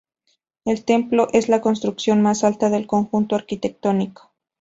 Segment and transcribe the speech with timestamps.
[0.65, 4.31] El templo es la construcción más alta del conjunto arquitectónico.